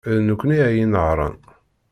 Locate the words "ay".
0.67-0.77